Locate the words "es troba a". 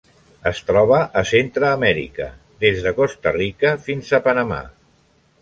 0.51-1.21